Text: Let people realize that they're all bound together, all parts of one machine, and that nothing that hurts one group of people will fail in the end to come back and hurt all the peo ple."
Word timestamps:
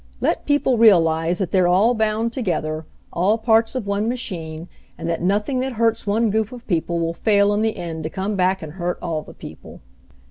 Let 0.19 0.47
people 0.47 0.79
realize 0.79 1.37
that 1.37 1.51
they're 1.51 1.67
all 1.67 1.93
bound 1.93 2.33
together, 2.33 2.87
all 3.13 3.37
parts 3.37 3.75
of 3.75 3.85
one 3.85 4.09
machine, 4.09 4.67
and 4.97 5.07
that 5.07 5.21
nothing 5.21 5.59
that 5.59 5.73
hurts 5.73 6.07
one 6.07 6.31
group 6.31 6.51
of 6.51 6.65
people 6.65 6.99
will 6.99 7.13
fail 7.13 7.53
in 7.53 7.61
the 7.61 7.77
end 7.77 8.01
to 8.05 8.09
come 8.09 8.35
back 8.35 8.63
and 8.63 8.73
hurt 8.73 8.97
all 8.99 9.21
the 9.21 9.35
peo 9.35 9.57
ple." 9.61 9.81